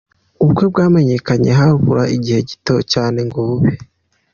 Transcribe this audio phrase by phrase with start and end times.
[0.41, 3.71] Ubukwe bwamenyekanye habura igihe gito cyane ngo bube.